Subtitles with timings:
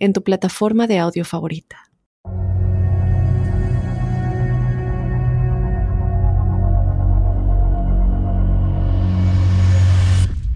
[0.00, 1.90] en tu plataforma de audio favorita.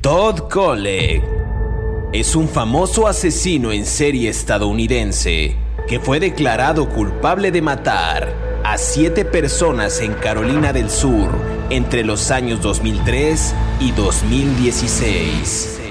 [0.00, 1.22] Todd Cole
[2.12, 5.56] es un famoso asesino en serie estadounidense
[5.88, 8.32] que fue declarado culpable de matar
[8.64, 11.30] a siete personas en Carolina del Sur
[11.70, 15.83] entre los años 2003 y 2016.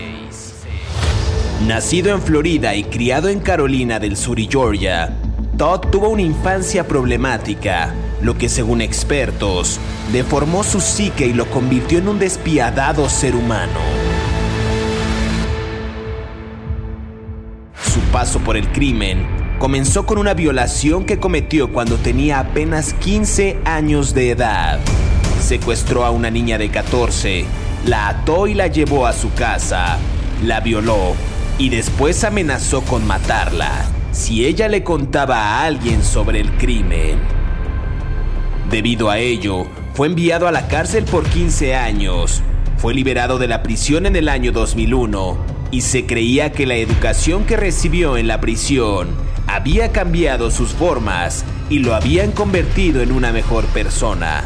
[1.67, 5.15] Nacido en Florida y criado en Carolina del Sur y Georgia,
[5.57, 9.79] Todd tuvo una infancia problemática, lo que según expertos
[10.11, 13.79] deformó su psique y lo convirtió en un despiadado ser humano.
[17.81, 19.25] Su paso por el crimen
[19.57, 24.79] comenzó con una violación que cometió cuando tenía apenas 15 años de edad.
[25.41, 27.45] Secuestró a una niña de 14,
[27.85, 29.97] la ató y la llevó a su casa,
[30.43, 31.15] la violó
[31.57, 37.19] y después amenazó con matarla si ella le contaba a alguien sobre el crimen.
[38.69, 42.41] Debido a ello, fue enviado a la cárcel por 15 años.
[42.77, 45.37] Fue liberado de la prisión en el año 2001
[45.71, 49.09] y se creía que la educación que recibió en la prisión
[49.47, 54.45] había cambiado sus formas y lo habían convertido en una mejor persona.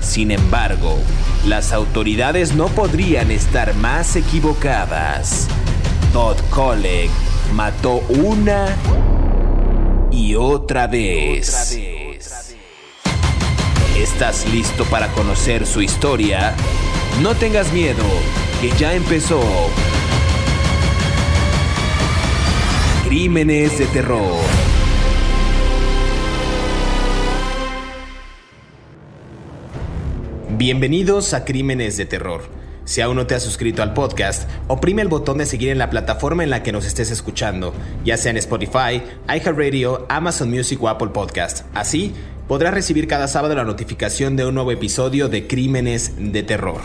[0.00, 0.98] Sin embargo,
[1.46, 5.48] las autoridades no podrían estar más equivocadas.
[6.14, 7.10] Todd Colleck
[7.54, 8.68] mató una
[10.12, 11.76] y otra vez.
[13.98, 16.54] ¿Estás listo para conocer su historia?
[17.20, 18.04] No tengas miedo,
[18.60, 19.42] que ya empezó.
[23.08, 24.38] Crímenes de terror.
[30.50, 35.08] Bienvenidos a Crímenes de Terror si aún no te has suscrito al podcast, oprime el
[35.08, 37.72] botón de seguir en la plataforma en la que nos estés escuchando,
[38.04, 41.64] ya sea en Spotify, iHeartRadio, Amazon Music o Apple Podcast.
[41.74, 42.14] Así,
[42.46, 46.80] podrás recibir cada sábado la notificación de un nuevo episodio de Crímenes de Terror.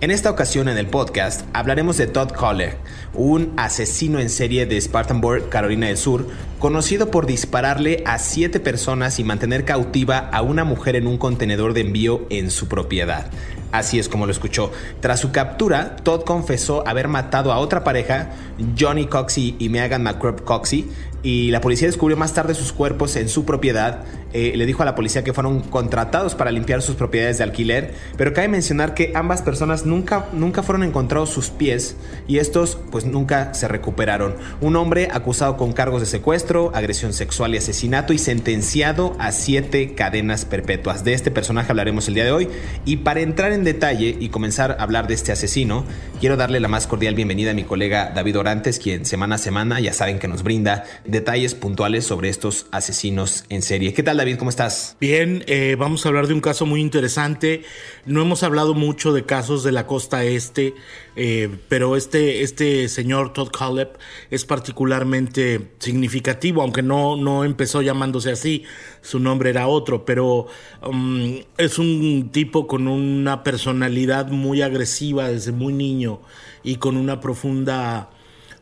[0.00, 2.76] En esta ocasión en el podcast hablaremos de Todd Coller,
[3.14, 6.28] un asesino en serie de Spartanburg, Carolina del Sur,
[6.60, 11.74] conocido por dispararle a siete personas y mantener cautiva a una mujer en un contenedor
[11.74, 13.28] de envío en su propiedad.
[13.70, 14.70] Así es como lo escuchó.
[15.00, 18.30] Tras su captura, Todd confesó haber matado a otra pareja,
[18.78, 20.88] Johnny Coxey y Megan McCrub Coxey,
[21.22, 24.04] y la policía descubrió más tarde sus cuerpos en su propiedad.
[24.32, 27.94] Eh, le dijo a la policía que fueron contratados para limpiar sus propiedades de alquiler,
[28.18, 31.96] pero cabe mencionar que ambas personas nunca, nunca fueron encontrados sus pies
[32.26, 34.34] y estos pues nunca se recuperaron.
[34.60, 39.94] Un hombre acusado con cargos de secuestro, agresión sexual y asesinato y sentenciado a siete
[39.94, 41.04] cadenas perpetuas.
[41.04, 42.48] De este personaje hablaremos el día de hoy
[42.84, 45.84] y para entrar en detalle y comenzar a hablar de este asesino,
[46.20, 49.80] quiero darle la más cordial bienvenida a mi colega David Orantes, quien semana a semana
[49.80, 53.94] ya saben que nos brinda detalles puntuales sobre estos asesinos en serie.
[53.94, 54.36] ¿Qué tal David?
[54.36, 54.96] ¿Cómo estás?
[55.00, 57.62] Bien, eh, vamos a hablar de un caso muy interesante.
[58.04, 60.74] No hemos hablado mucho de casos de la costa este,
[61.16, 63.96] eh, pero este, este señor Todd Collep
[64.30, 68.64] es particularmente significativo, aunque no, no empezó llamándose así,
[69.00, 70.46] su nombre era otro, pero
[70.86, 76.20] um, es un tipo con una personalidad muy agresiva desde muy niño
[76.62, 78.10] y con una profunda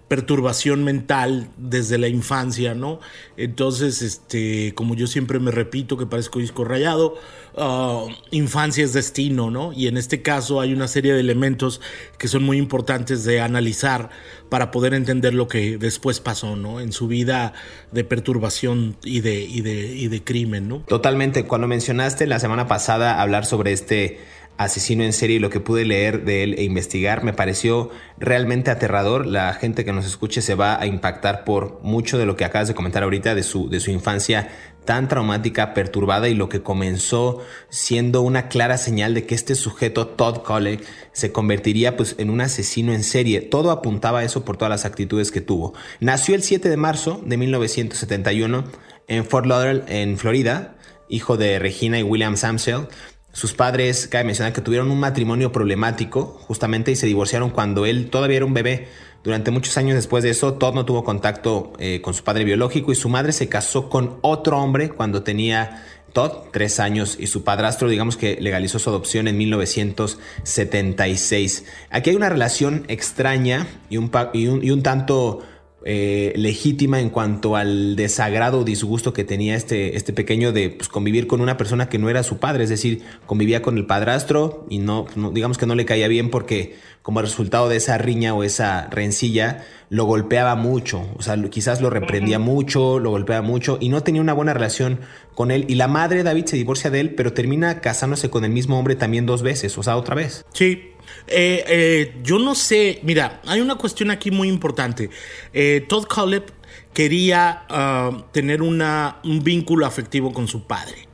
[0.08, 3.00] perturbación mental desde la infancia, ¿no?
[3.36, 7.16] Entonces, este, como yo siempre me repito que parezco disco rayado,
[7.56, 9.72] uh, infancia es destino, ¿no?
[9.72, 11.80] Y en este caso hay una serie de elementos
[12.18, 14.10] que son muy importantes de analizar
[14.48, 16.80] para poder entender lo que después pasó, ¿no?
[16.80, 17.52] En su vida
[17.90, 20.78] de perturbación y de, y de, y de crimen, ¿no?
[20.86, 21.46] Totalmente.
[21.46, 24.20] Cuando mencionaste la semana pasada hablar sobre este
[24.58, 29.26] asesino en serie lo que pude leer de él e investigar me pareció realmente aterrador.
[29.26, 32.68] La gente que nos escuche se va a impactar por mucho de lo que acabas
[32.68, 34.48] de comentar ahorita de su, de su infancia
[34.86, 40.06] tan traumática, perturbada y lo que comenzó siendo una clara señal de que este sujeto,
[40.06, 40.82] Todd Colleck,
[41.12, 43.42] se convertiría pues en un asesino en serie.
[43.42, 45.74] Todo apuntaba a eso por todas las actitudes que tuvo.
[46.00, 48.64] Nació el 7 de marzo de 1971
[49.08, 50.76] en Fort Lauderdale, en Florida,
[51.08, 52.88] hijo de Regina y William Samsell.
[53.36, 58.08] Sus padres, cabe mencionar que tuvieron un matrimonio problemático justamente y se divorciaron cuando él
[58.08, 58.88] todavía era un bebé.
[59.22, 62.92] Durante muchos años después de eso, Todd no tuvo contacto eh, con su padre biológico
[62.92, 65.84] y su madre se casó con otro hombre cuando tenía
[66.14, 71.66] Todd, tres años, y su padrastro, digamos que legalizó su adopción en 1976.
[71.90, 75.42] Aquí hay una relación extraña y un, y un, y un tanto
[75.88, 80.88] eh, legítima en cuanto al desagrado o disgusto que tenía este, este pequeño de pues,
[80.88, 84.66] convivir con una persona que no era su padre, es decir, convivía con el padrastro
[84.68, 88.42] y no, digamos que no le caía bien porque como resultado de esa riña o
[88.42, 93.88] esa rencilla lo golpeaba mucho, o sea, quizás lo reprendía mucho, lo golpeaba mucho y
[93.88, 94.98] no tenía una buena relación
[95.36, 95.66] con él.
[95.68, 98.96] Y la madre David se divorcia de él, pero termina casándose con el mismo hombre
[98.96, 100.44] también dos veces, o sea, otra vez.
[100.52, 100.95] Sí,
[101.26, 105.10] eh, eh, yo no sé, mira, hay una cuestión aquí muy importante.
[105.52, 106.50] Eh, Todd Collep
[106.92, 111.06] quería ah, tener un vínculo afectivo con su padre.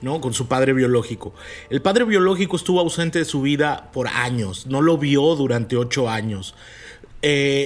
[0.00, 0.20] ¿no?
[0.20, 1.34] Con su padre biológico.
[1.70, 6.08] El padre biológico estuvo ausente de su vida por años, no lo vio durante ocho
[6.08, 6.54] años.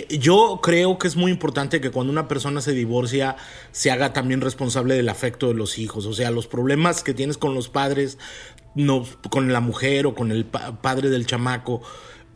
[0.08, 3.36] yo creo que es muy importante que cuando una persona se divorcia
[3.70, 6.06] se haga también responsable del afecto de los hijos.
[6.06, 8.16] O sea, los problemas que tienes con los padres
[8.74, 11.82] no, con la mujer o con el padre del chamaco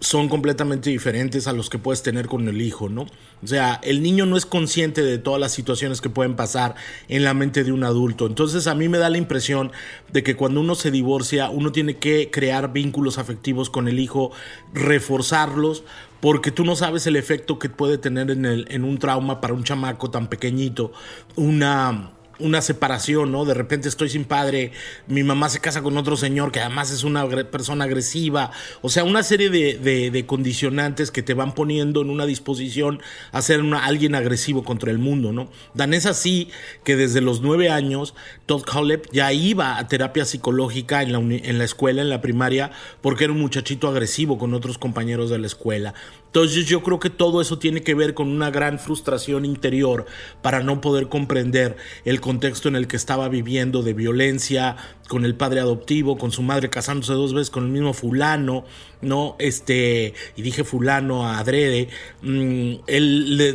[0.00, 3.06] son completamente diferentes a los que puedes tener con el hijo, ¿no?
[3.42, 6.74] O sea, el niño no es consciente de todas las situaciones que pueden pasar
[7.08, 8.26] en la mente de un adulto.
[8.26, 9.72] Entonces a mí me da la impresión
[10.12, 14.32] de que cuando uno se divorcia, uno tiene que crear vínculos afectivos con el hijo,
[14.74, 15.82] reforzarlos,
[16.20, 19.54] porque tú no sabes el efecto que puede tener en, el, en un trauma para
[19.54, 20.92] un chamaco tan pequeñito,
[21.36, 23.44] una una separación, ¿no?
[23.44, 24.72] De repente estoy sin padre,
[25.06, 28.50] mi mamá se casa con otro señor que además es una persona agresiva,
[28.82, 33.00] o sea, una serie de, condicionantes que te van poniendo en una disposición
[33.32, 35.48] a ser alguien agresivo contra el mundo, ¿no?
[35.74, 36.50] Dan es así
[36.84, 38.14] que desde los nueve años
[38.46, 42.70] Todd Collep ya iba a terapia psicológica en la, en la escuela, en la primaria,
[43.00, 45.94] porque era un muchachito agresivo con otros compañeros de la escuela.
[46.36, 50.04] Entonces yo creo que todo eso tiene que ver con una gran frustración interior
[50.42, 54.76] para no poder comprender el contexto en el que estaba viviendo de violencia
[55.08, 58.66] con el padre adoptivo, con su madre casándose dos veces con el mismo fulano,
[59.00, 59.36] ¿no?
[59.38, 61.88] Este, y dije fulano a adrede,
[62.20, 63.54] mm, él le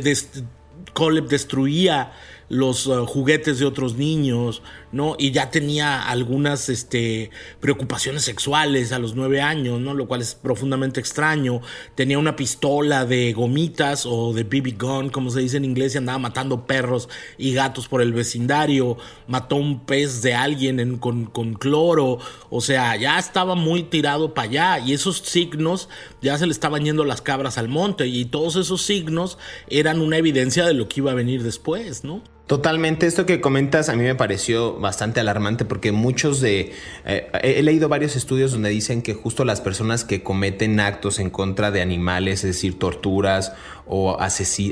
[0.92, 2.12] Coleb destruía
[2.48, 4.60] los uh, juguetes de otros niños,
[4.92, 5.16] ¿no?
[5.18, 7.30] Y ya tenía algunas este,
[7.60, 9.94] preocupaciones sexuales a los nueve años, ¿no?
[9.94, 11.60] Lo cual es profundamente extraño.
[11.94, 15.98] Tenía una pistola de gomitas o de BB gun, como se dice en inglés, y
[15.98, 17.08] andaba matando perros
[17.38, 18.98] y gatos por el vecindario.
[19.26, 22.18] Mató un pez de alguien con, con cloro.
[22.50, 24.78] O sea, ya estaba muy tirado para allá.
[24.78, 25.88] Y esos signos
[26.20, 28.06] ya se le estaban yendo las cabras al monte.
[28.06, 32.22] Y todos esos signos eran una evidencia de lo que iba a venir después, ¿no?
[32.46, 36.72] Totalmente, esto que comentas a mí me pareció bastante alarmante porque muchos de...
[37.06, 41.30] Eh, he leído varios estudios donde dicen que justo las personas que cometen actos en
[41.30, 43.52] contra de animales, es decir, torturas
[43.86, 44.18] o,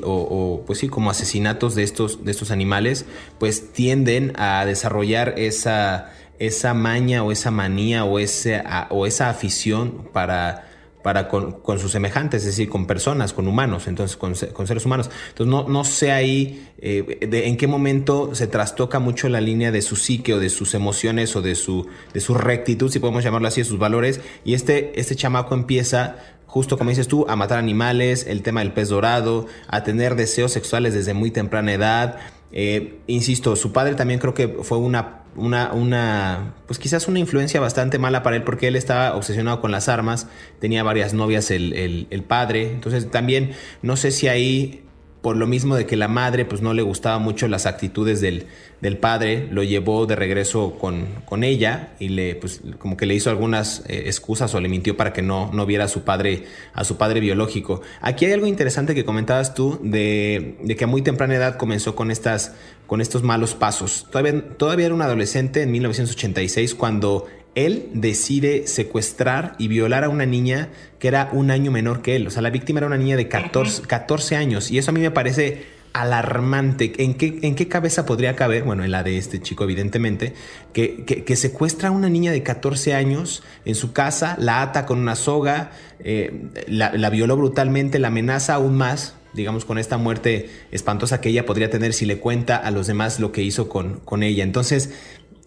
[0.02, 3.06] o, pues sí, como asesinatos de estos, de estos animales,
[3.38, 10.08] pues tienden a desarrollar esa, esa maña o esa manía o, ese, o esa afición
[10.12, 10.69] para
[11.02, 15.10] para con, sus semejantes, es decir, con personas, con humanos, entonces con, seres humanos.
[15.28, 19.70] Entonces no, no sé ahí eh, de, en qué momento se trastoca mucho la línea
[19.70, 23.24] de su psique o de sus emociones o de su, de su rectitud, si podemos
[23.24, 24.20] llamarlo así, de sus valores.
[24.44, 26.16] Y este, este chamaco empieza
[26.50, 30.50] justo como dices tú, a matar animales, el tema del pez dorado, a tener deseos
[30.50, 32.18] sexuales desde muy temprana edad.
[32.52, 37.98] Eh, insisto, su padre también creo que fue una una, pues quizás una influencia bastante
[37.98, 40.26] mala para él porque él estaba obsesionado con las armas,
[40.58, 44.82] tenía varias novias el, el padre, entonces también no sé si ahí
[45.22, 48.46] por lo mismo de que la madre pues no le gustaba mucho las actitudes del,
[48.80, 53.14] del padre, lo llevó de regreso con, con, ella y le pues como que le
[53.14, 56.44] hizo algunas eh, excusas o le mintió para que no, no viera a su padre,
[56.72, 57.82] a su padre biológico.
[58.00, 61.94] Aquí hay algo interesante que comentabas tú de, de que a muy temprana edad comenzó
[61.94, 62.54] con estas
[62.86, 64.08] con estos malos pasos.
[64.10, 70.26] Todavía, todavía era un adolescente en 1986 cuando él decide secuestrar y violar a una
[70.26, 72.26] niña que era un año menor que él.
[72.26, 74.70] O sea, la víctima era una niña de 14, años.
[74.70, 76.92] Y eso a mí me parece alarmante.
[76.98, 78.62] ¿En qué, ¿En qué cabeza podría caber?
[78.62, 80.34] Bueno, en la de este chico, evidentemente,
[80.72, 85.00] que, que, secuestra a una niña de 14 años en su casa, la ata con
[85.00, 90.50] una soga, eh, la, la violó brutalmente, la amenaza aún más digamos, con esta muerte
[90.72, 94.00] espantosa que ella podría tener si le cuenta a los demás lo que hizo con,
[94.00, 94.42] con ella.
[94.42, 94.92] Entonces,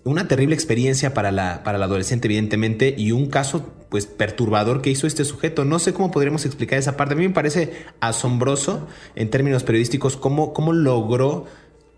[0.03, 4.89] una terrible experiencia para la, para la adolescente, evidentemente, y un caso pues perturbador que
[4.89, 5.65] hizo este sujeto.
[5.65, 7.13] No sé cómo podríamos explicar esa parte.
[7.13, 11.45] A mí me parece asombroso en términos periodísticos cómo, cómo logró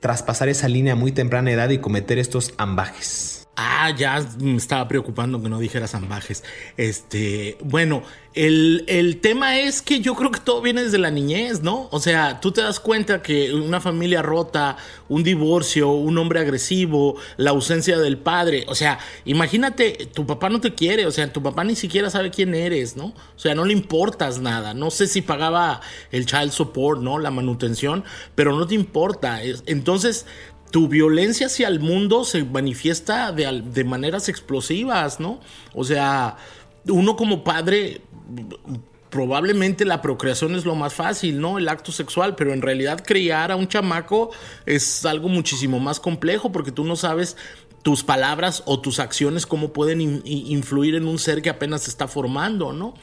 [0.02, 3.35] traspasar esa línea a muy temprana edad y cometer estos ambajes.
[3.58, 6.44] Ah, ya me estaba preocupando que no dijera zambajes.
[6.76, 11.62] Este, bueno, el, el, tema es que yo creo que todo viene desde la niñez,
[11.62, 11.88] ¿no?
[11.92, 14.76] O sea, tú te das cuenta que una familia rota,
[15.08, 20.60] un divorcio, un hombre agresivo, la ausencia del padre, o sea, imagínate, tu papá no
[20.60, 23.06] te quiere, o sea, tu papá ni siquiera sabe quién eres, ¿no?
[23.06, 24.74] O sea, no le importas nada.
[24.74, 25.80] No sé si pagaba
[26.12, 27.20] el child support, ¿no?
[27.20, 28.04] La manutención,
[28.36, 29.42] pero no te importa.
[29.66, 30.26] Entonces,
[30.76, 35.40] tu violencia hacia el mundo se manifiesta de, de maneras explosivas, ¿no?
[35.74, 36.36] O sea,
[36.90, 38.02] uno como padre
[39.10, 41.58] probablemente la procreación es lo más fácil, ¿no?
[41.58, 44.32] El acto sexual, pero en realidad criar a un chamaco
[44.66, 47.38] es algo muchísimo más complejo porque tú no sabes
[47.82, 52.10] tus palabras o tus acciones cómo pueden influir en un ser que apenas se está
[52.10, 52.96] formando, ¿no?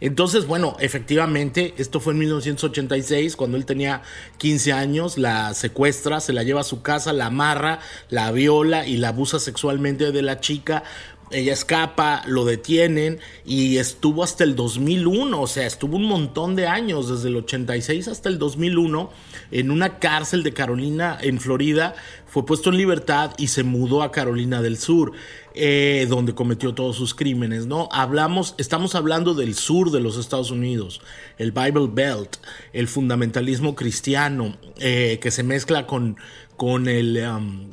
[0.00, 4.02] Entonces, bueno, efectivamente, esto fue en 1986, cuando él tenía
[4.38, 8.96] 15 años, la secuestra, se la lleva a su casa, la amarra, la viola y
[8.96, 10.84] la abusa sexualmente de la chica.
[11.32, 16.66] Ella escapa, lo detienen y estuvo hasta el 2001, o sea, estuvo un montón de
[16.66, 19.10] años, desde el 86 hasta el 2001,
[19.52, 21.94] en una cárcel de Carolina, en Florida,
[22.26, 25.12] fue puesto en libertad y se mudó a Carolina del Sur.
[25.52, 27.88] Eh, donde cometió todos sus crímenes, ¿no?
[27.90, 31.00] Hablamos, estamos hablando del sur de los Estados Unidos,
[31.38, 32.36] el Bible Belt,
[32.72, 36.18] el fundamentalismo cristiano, eh, que se mezcla con,
[36.60, 37.18] con el,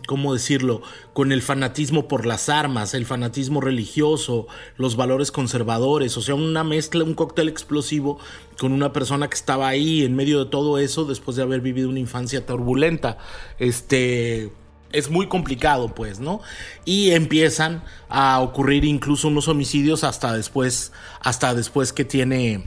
[0.08, 0.82] ¿cómo decirlo?
[1.12, 6.64] Con el fanatismo por las armas, el fanatismo religioso, los valores conservadores, o sea, una
[6.64, 8.18] mezcla, un cóctel explosivo
[8.58, 11.90] con una persona que estaba ahí en medio de todo eso después de haber vivido
[11.90, 13.18] una infancia turbulenta.
[13.60, 14.54] Este
[14.94, 16.40] es muy complicado, pues, ¿no?
[16.86, 22.64] Y empiezan a ocurrir incluso unos homicidios hasta después, hasta después que tiene,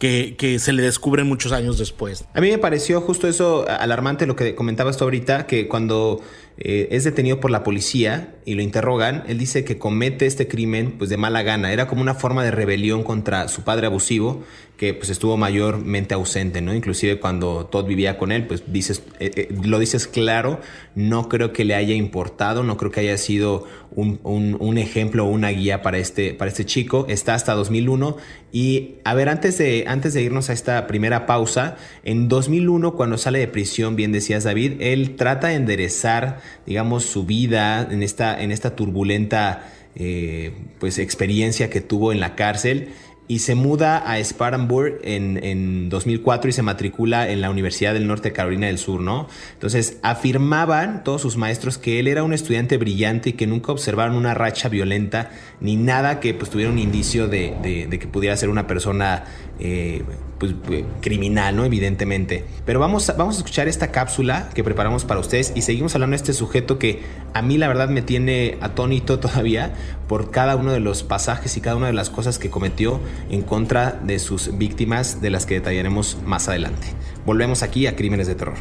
[0.00, 2.24] que, que, se le descubren muchos años después.
[2.34, 6.22] A mí me pareció justo eso alarmante lo que comentabas tú ahorita, que cuando
[6.62, 10.92] eh, es detenido por la policía y lo interrogan, él dice que comete este crimen
[10.98, 14.42] pues de mala gana, era como una forma de rebelión contra su padre abusivo
[14.80, 16.74] que pues estuvo mayormente ausente, ¿no?
[16.74, 20.58] Inclusive cuando Todd vivía con él, pues dices, eh, eh, lo dices claro,
[20.94, 25.28] no creo que le haya importado, no creo que haya sido un, un, ejemplo o
[25.28, 28.16] una guía para este, para este chico, está hasta 2001
[28.52, 33.18] y a ver, antes de, antes de irnos a esta primera pausa, en 2001 cuando
[33.18, 38.42] sale de prisión, bien decías David, él trata de enderezar, digamos, su vida en esta,
[38.42, 42.90] en esta turbulenta eh, pues experiencia que tuvo en la cárcel
[43.30, 48.08] y se muda a Spartanburg en, en, 2004 y se matricula en la Universidad del
[48.08, 49.28] Norte de Carolina del Sur, ¿no?
[49.52, 54.16] Entonces afirmaban todos sus maestros que él era un estudiante brillante y que nunca observaron
[54.16, 58.48] una racha violenta ni nada que pues tuviera un indicio de, de que pudiera ser
[58.48, 59.22] una persona
[59.60, 60.02] eh,
[60.40, 61.64] pues, eh, criminal, ¿no?
[61.66, 62.44] Evidentemente.
[62.64, 66.12] Pero vamos a, vamos a escuchar esta cápsula que preparamos para ustedes y seguimos hablando
[66.12, 67.02] de este sujeto que
[67.34, 69.74] a mí la verdad me tiene atónito todavía
[70.08, 73.42] por cada uno de los pasajes y cada una de las cosas que cometió en
[73.42, 76.88] contra de sus víctimas de las que detallaremos más adelante.
[77.26, 78.56] Volvemos aquí a Crímenes de Terror.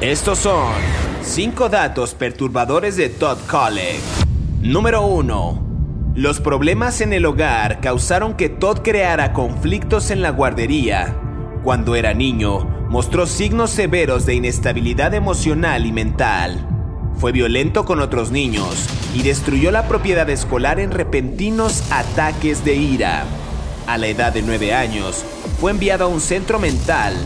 [0.00, 0.74] Estos son
[1.22, 3.98] 5 datos perturbadores de Todd College.
[4.62, 6.12] Número 1.
[6.14, 11.16] Los problemas en el hogar causaron que Todd creara conflictos en la guardería.
[11.64, 16.64] Cuando era niño, mostró signos severos de inestabilidad emocional y mental.
[17.16, 18.86] Fue violento con otros niños
[19.16, 23.24] y destruyó la propiedad escolar en repentinos ataques de ira.
[23.88, 25.24] A la edad de 9 años,
[25.60, 27.16] fue enviado a un centro mental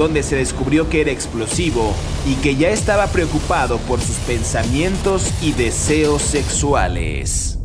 [0.00, 1.94] donde se descubrió que era explosivo
[2.26, 7.58] y que ya estaba preocupado por sus pensamientos y deseos sexuales.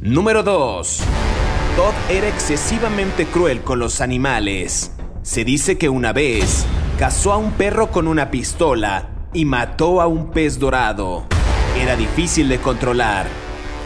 [0.00, 1.00] Número 2.
[1.74, 4.92] Todd era excesivamente cruel con los animales.
[5.22, 6.64] Se dice que una vez
[6.96, 11.26] cazó a un perro con una pistola y mató a un pez dorado.
[11.76, 13.26] Era difícil de controlar.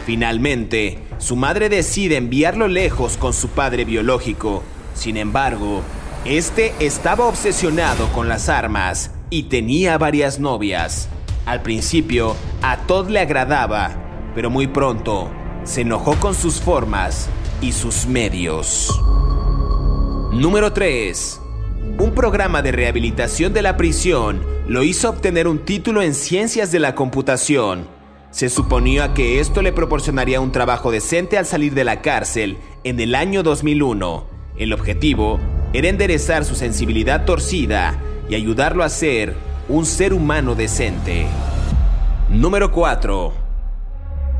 [0.05, 4.63] Finalmente, su madre decide enviarlo lejos con su padre biológico.
[4.93, 5.83] Sin embargo,
[6.25, 11.09] este estaba obsesionado con las armas y tenía varias novias.
[11.47, 13.91] Al principio, a Todd le agradaba,
[14.35, 15.31] pero muy pronto
[15.65, 17.29] se enojó con sus formas
[17.61, 19.01] y sus medios.
[20.33, 21.41] Número 3.
[21.99, 26.81] Un programa de rehabilitación de la prisión lo hizo obtener un título en ciencias de
[26.81, 27.87] la computación.
[28.31, 33.01] Se suponía que esto le proporcionaría un trabajo decente al salir de la cárcel en
[33.01, 34.25] el año 2001.
[34.57, 35.41] El objetivo
[35.73, 37.95] era enderezar su sensibilidad torcida
[38.29, 39.35] y ayudarlo a ser
[39.69, 41.27] un ser humano decente.
[42.29, 43.33] Número 4.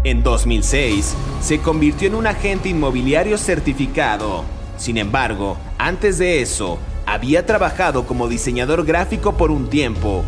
[0.03, 4.45] En 2006, se convirtió en un agente inmobiliario certificado.
[4.77, 10.25] Sin embargo, antes de eso, había trabajado como diseñador gráfico por un tiempo.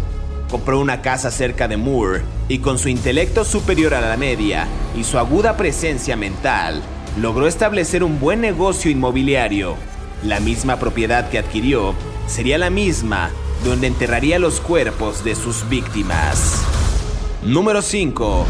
[0.50, 5.04] Compró una casa cerca de Moore y con su intelecto superior a la media y
[5.04, 6.82] su aguda presencia mental,
[7.20, 9.76] logró establecer un buen negocio inmobiliario.
[10.24, 11.94] La misma propiedad que adquirió
[12.26, 13.30] sería la misma
[13.64, 16.62] donde enterraría los cuerpos de sus víctimas.
[17.42, 18.46] Número 5.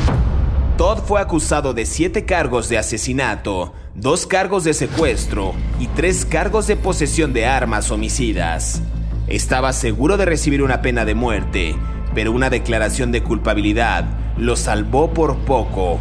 [0.77, 6.67] Todd fue acusado de siete cargos de asesinato, dos cargos de secuestro y tres cargos
[6.67, 8.83] de posesión de armas homicidas.
[9.27, 11.75] Estaba seguro de recibir una pena de muerte,
[12.15, 14.05] pero una declaración de culpabilidad
[14.37, 15.99] lo salvó por poco.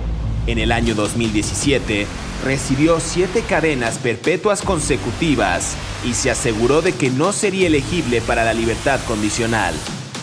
[0.47, 2.07] En el año 2017,
[2.43, 8.53] recibió siete cadenas perpetuas consecutivas y se aseguró de que no sería elegible para la
[8.53, 9.73] libertad condicional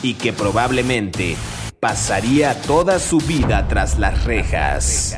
[0.02, 1.36] y que probablemente
[1.80, 5.16] pasaría toda su vida tras las rejas.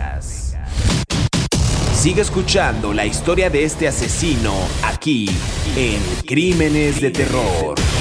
[1.95, 5.29] Sigue escuchando la historia de este asesino aquí
[5.77, 8.00] en Crímenes de Terror.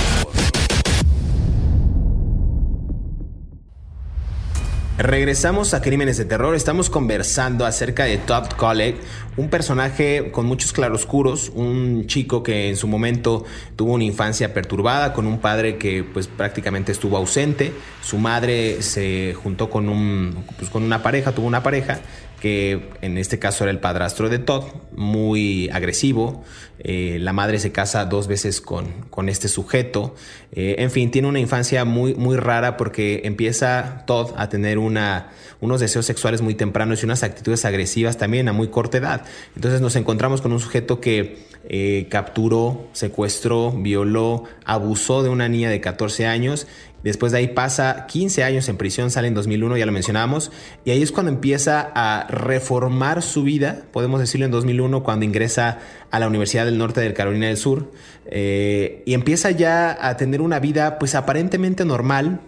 [5.00, 6.56] Regresamos a Crímenes de Terror.
[6.56, 8.98] Estamos conversando acerca de Todd College,
[9.38, 13.46] un personaje con muchos claroscuros, un chico que en su momento
[13.78, 17.72] tuvo una infancia perturbada con un padre que pues prácticamente estuvo ausente.
[18.04, 22.02] Su madre se juntó con un pues, con una pareja, tuvo una pareja
[22.40, 26.44] que en este caso era el padrastro de Todd, muy agresivo.
[26.80, 30.16] Eh, la madre se casa dos veces con, con este sujeto.
[30.52, 35.32] Eh, en fin, tiene una infancia muy, muy rara porque empieza Todd a tener una,
[35.60, 39.26] unos deseos sexuales muy tempranos y unas actitudes agresivas también a muy corta edad.
[39.56, 45.70] Entonces nos encontramos con un sujeto que eh, capturó, secuestró, violó, abusó de una niña
[45.70, 46.68] de 14 años
[47.04, 50.52] Después de ahí pasa 15 años en prisión, sale en 2001, ya lo mencionábamos,
[50.86, 55.80] y ahí es cuando empieza a reformar su vida, podemos decirlo en 2001, cuando ingresa
[56.12, 57.92] a la Universidad del Norte de Carolina del Sur,
[58.26, 62.42] eh, y empieza ya a tener una vida pues aparentemente normal,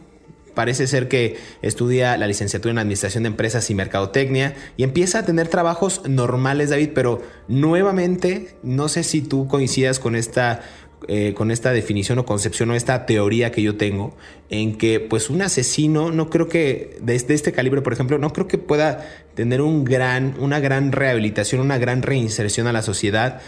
[0.53, 5.25] Parece ser que estudia la licenciatura en Administración de Empresas y Mercadotecnia y empieza a
[5.25, 10.61] tener trabajos normales, David, pero nuevamente, no sé si tú coincidas con esta
[11.07, 14.15] eh, con esta definición o concepción o esta teoría que yo tengo,
[14.49, 18.47] en que pues un asesino, no creo que, desde este calibre, por ejemplo, no creo
[18.47, 23.41] que pueda tener un gran, una gran rehabilitación, una gran reinserción a la sociedad,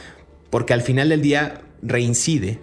[0.50, 2.60] porque al final del día reincide,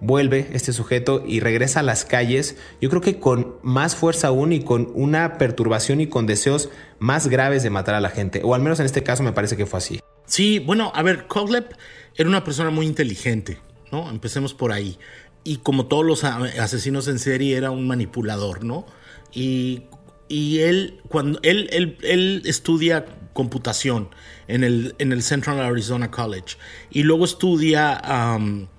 [0.00, 4.52] vuelve este sujeto y regresa a las calles, yo creo que con más fuerza aún
[4.52, 6.68] y con una perturbación y con deseos
[6.98, 9.56] más graves de matar a la gente, o al menos en este caso me parece
[9.56, 10.00] que fue así.
[10.26, 11.72] Sí, bueno, a ver, Coglep
[12.16, 13.58] era una persona muy inteligente.
[13.92, 14.10] ¿No?
[14.10, 14.98] Empecemos por ahí.
[15.44, 18.86] Y como todos los asesinos en serie era un manipulador, ¿no?
[19.32, 19.84] Y,
[20.28, 21.68] él, cuando él,
[22.02, 24.08] él, estudia computación
[24.48, 26.56] en el, en el, Central Arizona College
[26.90, 28.00] y luego estudia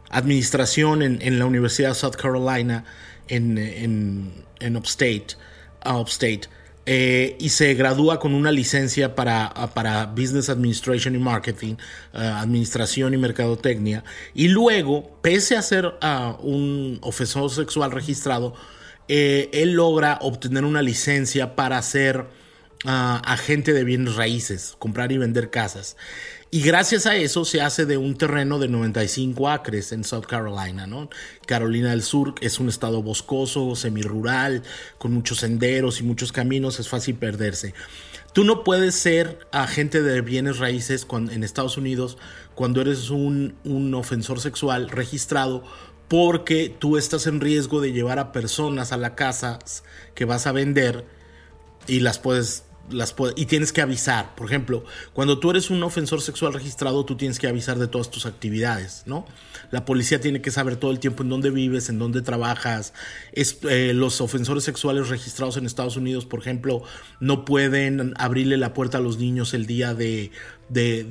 [0.09, 2.83] administración en, la Universidad de South Carolina
[3.29, 5.27] en, en, en upstate,
[5.85, 6.49] upstate.
[6.89, 11.75] Eh, y se gradúa con una licencia para, para Business Administration y Marketing,
[12.13, 18.53] eh, Administración y Mercadotecnia, y luego, pese a ser ah, un ofensor sexual registrado,
[19.09, 22.27] eh, él logra obtener una licencia para ser
[22.85, 25.97] ah, agente de bienes raíces, comprar y vender casas.
[26.49, 30.87] Y gracias a eso se hace de un terreno de 95 acres en South Carolina,
[30.87, 31.09] ¿no?
[31.45, 34.63] Carolina del Sur es un estado boscoso, semirural,
[34.97, 37.73] con muchos senderos y muchos caminos, es fácil perderse.
[38.31, 42.17] Tú no puedes ser agente de bienes raíces en Estados Unidos
[42.55, 45.63] cuando eres un, un ofensor sexual registrado
[46.07, 49.59] porque tú estás en riesgo de llevar a personas a la casa
[50.15, 51.03] que vas a vender
[51.87, 52.66] y las puedes
[53.35, 54.35] y tienes que avisar.
[54.35, 58.09] Por ejemplo, cuando tú eres un ofensor sexual registrado, tú tienes que avisar de todas
[58.09, 59.25] tus actividades, ¿no?
[59.71, 62.93] La policía tiene que saber todo el tiempo en dónde vives, en dónde trabajas.
[63.33, 66.83] Eh, los ofensores sexuales registrados en Estados Unidos, por ejemplo,
[67.19, 70.31] no pueden abrirle la puerta a los niños el día de,
[70.69, 71.03] de,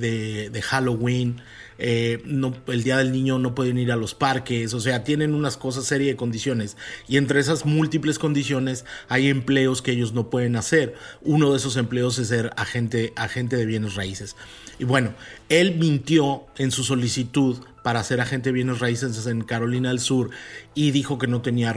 [0.50, 1.42] de Halloween.
[1.78, 5.34] Eh, no, el día del niño no pueden ir a los parques, o sea, tienen
[5.34, 6.76] unas cosas, serie de condiciones.
[7.08, 10.94] Y entre esas múltiples condiciones hay empleos que ellos no pueden hacer.
[11.22, 14.36] Uno de esos empleos es ser agente, agente de bienes raíces.
[14.78, 15.14] Y bueno,
[15.48, 20.30] él mintió en su solicitud para ser agente de bienes raíces en Carolina del Sur
[20.74, 21.72] y dijo que no tenía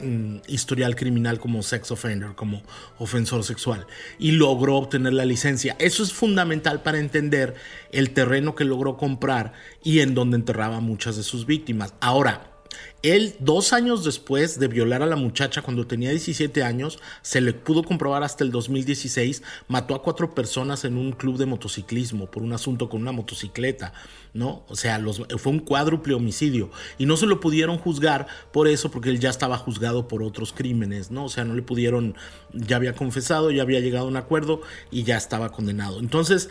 [0.00, 2.62] um, historial criminal como sex offender, como
[2.98, 3.86] ofensor sexual,
[4.18, 5.76] y logró obtener la licencia.
[5.78, 7.54] Eso es fundamental para entender
[7.92, 9.52] el terreno que logró comprar
[9.84, 11.94] y en donde enterraba muchas de sus víctimas.
[12.00, 12.57] Ahora,
[13.02, 17.52] Él, dos años después de violar a la muchacha cuando tenía 17 años, se le
[17.52, 22.42] pudo comprobar hasta el 2016, mató a cuatro personas en un club de motociclismo por
[22.42, 23.92] un asunto con una motocicleta,
[24.34, 24.64] ¿no?
[24.68, 25.00] O sea,
[25.38, 29.30] fue un cuádruple homicidio y no se lo pudieron juzgar por eso porque él ya
[29.30, 31.26] estaba juzgado por otros crímenes, ¿no?
[31.26, 32.16] O sea, no le pudieron,
[32.52, 34.60] ya había confesado, ya había llegado a un acuerdo
[34.90, 36.00] y ya estaba condenado.
[36.00, 36.50] Entonces,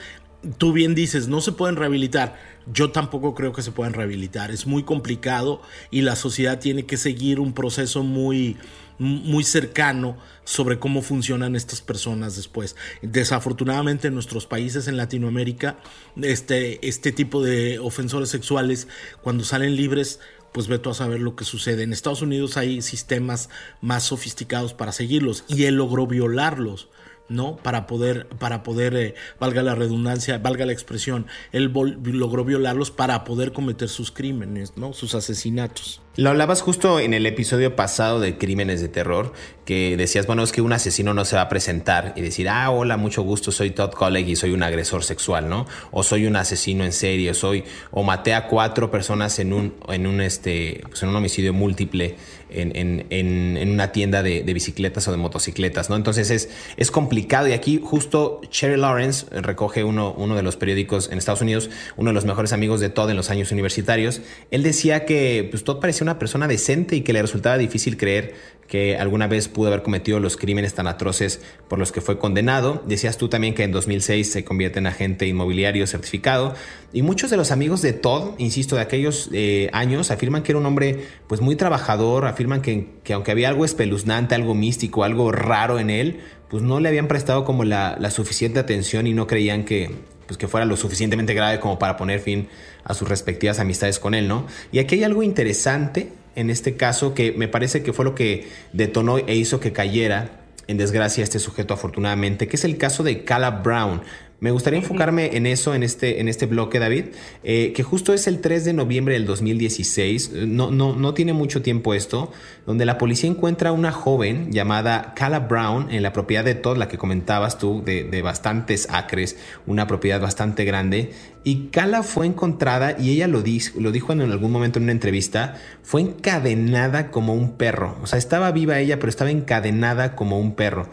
[0.58, 2.36] tú bien dices, no se pueden rehabilitar.
[2.71, 4.52] Yo tampoco creo que se puedan rehabilitar.
[4.52, 8.58] Es muy complicado y la sociedad tiene que seguir un proceso muy,
[9.00, 12.76] muy cercano sobre cómo funcionan estas personas después.
[13.02, 15.78] Desafortunadamente en nuestros países en Latinoamérica,
[16.21, 18.88] este, este tipo de ofensores sexuales,
[19.21, 20.19] cuando salen libres,
[20.52, 21.84] pues ve tú a saber lo que sucede.
[21.84, 23.50] En Estados Unidos hay sistemas
[23.82, 26.89] más sofisticados para seguirlos y él logró violarlos.
[27.30, 27.58] ¿No?
[27.58, 33.24] Para poder, para poder, eh, valga la redundancia, valga la expresión, él logró violarlos para
[33.24, 34.94] poder cometer sus crímenes, ¿no?
[34.94, 36.02] Sus asesinatos.
[36.18, 39.34] Lo hablabas justo en el episodio pasado de Crímenes de Terror,
[39.66, 42.72] que decías, bueno, es que un asesino no se va a presentar y decir, ah,
[42.72, 45.68] hola, mucho gusto, soy Todd Colleague y soy un agresor sexual, ¿no?
[45.92, 50.08] O soy un asesino en serie, soy, o maté a cuatro personas en un, en
[50.08, 52.16] un, este, pues en un homicidio múltiple
[52.50, 55.96] en, en, una tienda de, bicicletas o de motocicletas, ¿no?
[55.96, 61.10] Entonces es, es complicado y aquí justo Cherry Lawrence recoge uno, uno de los periódicos
[61.12, 64.64] en Estados Unidos, uno de los mejores amigos de Todd en los años universitarios, él
[64.64, 68.98] decía que pues, Todd parecía una persona decente y que le resultaba difícil creer que
[68.98, 72.84] alguna vez pudo haber cometido los crímenes tan atroces por los que fue condenado.
[72.86, 76.54] Decías tú también que en 2006 se convierte en agente inmobiliario certificado.
[76.94, 80.60] Y muchos de los amigos de Todd, insisto, de aquellos eh, años, afirman que era
[80.60, 85.32] un hombre pues muy trabajador, afirman que, que, aunque había algo espeluznante, algo místico, algo
[85.32, 86.19] raro en él,
[86.50, 89.89] pues no le habían prestado como la, la suficiente atención y no creían que,
[90.28, 92.47] pues que fuera lo suficientemente grave como para poner fin
[92.84, 94.45] a sus respectivas amistades con él, ¿no?
[94.71, 98.47] Y aquí hay algo interesante en este caso que me parece que fue lo que
[98.71, 100.30] detonó e hizo que cayera
[100.67, 104.02] en desgracia este sujeto afortunadamente, que es el caso de Caleb Brown.
[104.39, 107.06] Me gustaría enfocarme en eso, en este, en este bloque, David,
[107.43, 111.63] eh, que justo es el 3 de noviembre del 2016, no, no, no tiene mucho
[111.63, 112.32] tiempo esto,
[112.67, 116.78] donde la policía encuentra a una joven llamada Cala Brown en la propiedad de Todd,
[116.78, 122.28] la que comentabas tú, de, de bastantes acres, una propiedad bastante grande, y Cala fue
[122.28, 123.41] encontrada, y ella lo,
[123.80, 128.19] lo dijo en algún momento en una entrevista, fue encadenada como un perro, o sea,
[128.19, 130.89] estaba viva ella, pero estaba encadenada como un perro.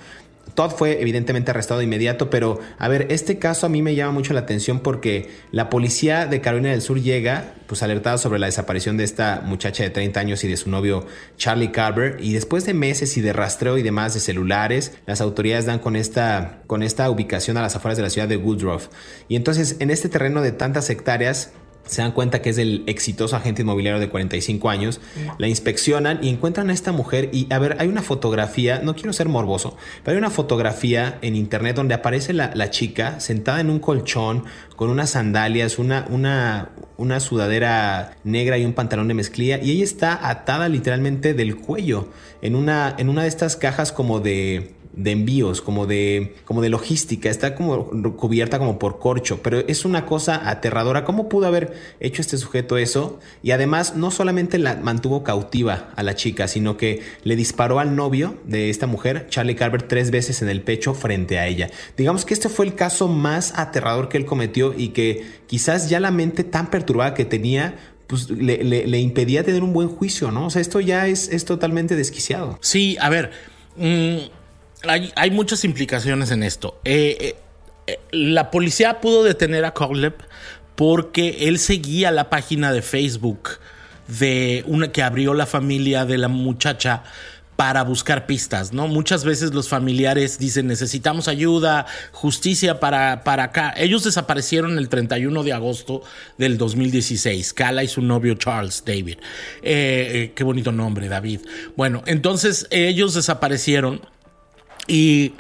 [0.55, 4.13] Todd fue evidentemente arrestado de inmediato, pero a ver, este caso a mí me llama
[4.13, 8.47] mucho la atención porque la policía de Carolina del Sur llega, pues alertada sobre la
[8.47, 12.65] desaparición de esta muchacha de 30 años y de su novio Charlie Carver, y después
[12.67, 16.83] de meses y de rastreo y demás de celulares, las autoridades dan con esta, con
[16.83, 18.89] esta ubicación a las afueras de la ciudad de Woodruff.
[19.29, 21.53] Y entonces en este terreno de tantas hectáreas,
[21.87, 25.01] se dan cuenta que es del exitoso agente inmobiliario de 45 años,
[25.39, 27.31] la inspeccionan y encuentran a esta mujer.
[27.33, 31.37] Y a ver, hay una fotografía, no quiero ser morboso, pero hay una fotografía en
[31.37, 34.45] internet donde aparece la, chica sentada en un colchón
[34.77, 39.85] con unas sandalias, una, una, una sudadera negra y un pantalón de mezclilla y ella
[39.85, 42.09] está atada literalmente del cuello
[42.41, 46.69] en una, en una de estas cajas como de de envíos, como de, como de
[46.69, 51.05] logística, está como cubierta como por corcho, pero es una cosa aterradora.
[51.05, 53.19] ¿Cómo pudo haber hecho este sujeto eso?
[53.43, 57.97] Y además no solamente la mantuvo cautiva a la chica, sino que le disparó al
[57.97, 61.71] novio de esta mujer, Charlie Carver, tres veces en el pecho frente a ella.
[61.97, 66.01] Digamos que este fue el caso más aterrador que él cometió y que quizás ya
[66.01, 67.77] la mente tan perturbada que tenía
[68.07, 70.47] pues le, impedía tener un buen juicio, ¿no?
[70.47, 72.59] O sea, esto ya es, es totalmente desquiciado.
[72.61, 73.31] Sí, a ver,
[73.77, 74.19] mm,
[74.89, 76.81] hay, muchas implicaciones en esto.
[76.85, 77.37] Eh, eh,
[77.87, 80.15] eh, la policía pudo detener a Kogleb
[80.75, 83.59] porque él seguía la página de Facebook
[84.09, 87.05] de una que abrió la familia de la muchacha
[87.57, 88.89] para buscar pistas, ¿no?
[88.89, 93.73] Muchas veces los familiares dicen necesitamos ayuda, justicia para, para acá.
[93.77, 96.03] Ellos desaparecieron el 31 de agosto
[96.37, 99.19] del 2016, Kala y su novio Charles David.
[99.63, 101.43] qué bonito nombre, David.
[101.77, 104.01] Bueno, entonces ellos desaparecieron
[104.87, 105.33] y,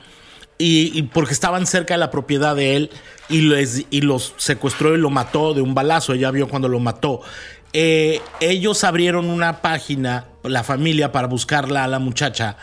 [0.58, 2.90] y, porque estaban cerca de la propiedad de él
[3.28, 6.12] y, les, y los secuestró y lo mató de un balazo.
[6.12, 7.20] Ella vio cuando lo mató.
[7.72, 12.56] Eh, ellos abrieron una página, la familia, para buscarla a la muchacha.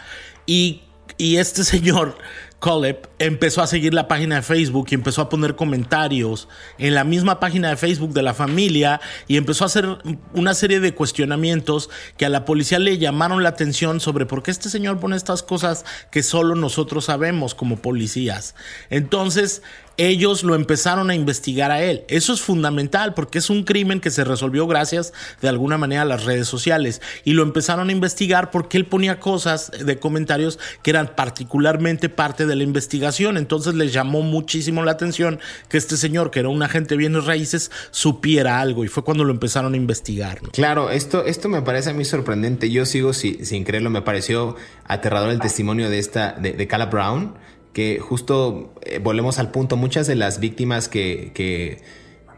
[0.45, 0.83] Y,
[1.17, 2.17] y este señor
[2.61, 6.47] Coleb empezó a seguir la página de Facebook y empezó a poner comentarios
[6.77, 9.97] en la misma página de Facebook de la familia y empezó a hacer
[10.33, 14.51] una serie de cuestionamientos que a la policía le llamaron la atención sobre por qué
[14.51, 18.53] este señor pone estas cosas que solo nosotros sabemos como policías.
[18.91, 19.63] Entonces,
[19.97, 22.03] ellos lo empezaron a investigar a él.
[22.07, 26.05] Eso es fundamental porque es un crimen que se resolvió gracias de alguna manera a
[26.05, 30.91] las redes sociales y lo empezaron a investigar porque él ponía cosas de comentarios que
[30.91, 33.37] eran particularmente parte de la investigación.
[33.37, 37.71] Entonces les llamó muchísimo la atención que este señor, que era un agente de raíces,
[37.91, 40.39] supiera algo y fue cuando lo empezaron a investigar.
[40.51, 42.69] Claro, esto, esto me parece a mí sorprendente.
[42.69, 47.33] Yo sigo sin creerlo, me pareció aterrador el testimonio de esta de, de Cala Brown
[47.73, 51.81] que justo eh, volvemos al punto, muchas de las víctimas que, que,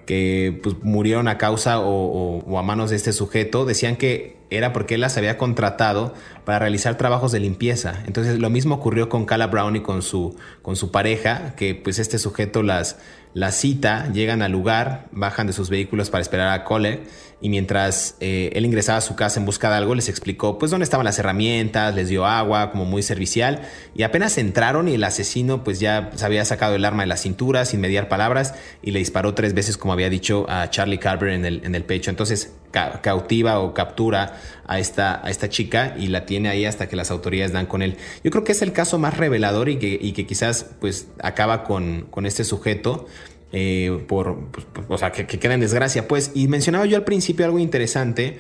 [0.06, 4.96] que pues, murieron a causa o, a manos de este sujeto decían que era porque
[4.96, 6.14] él las había contratado
[6.46, 8.04] para realizar trabajos de limpieza.
[8.06, 12.00] Entonces lo mismo ocurrió con Cala Brown y con su, con su pareja, que pues
[12.00, 12.98] este sujeto las,
[13.34, 17.02] la cita, llegan al lugar, bajan de sus vehículos para esperar a Cole
[17.42, 20.72] y mientras eh, él ingresaba a su casa en busca de algo, les explicó pues
[20.72, 23.62] dónde estaban las herramientas, les dio agua, como muy servicial
[23.96, 27.18] y apenas entraron y el asesino pues ya se había sacado el arma de la
[27.18, 31.30] cintura sin mediar palabras y le disparó tres veces como había dicho a Charlie Carver
[31.30, 32.12] en el, en el pecho.
[32.12, 32.54] Entonces
[33.02, 37.12] cautiva o captura a esta, a esta chica y la tiene ahí hasta que las
[37.12, 37.98] autoridades dan con él.
[38.24, 41.64] Yo creo que es el caso más revelador y que, y que quizás pues acaba
[41.64, 43.08] con, con este sujeto.
[43.56, 46.32] Eh, por, pues, o sea, que, queda en desgracia, pues.
[46.34, 48.40] Y mencionaba yo al principio algo interesante,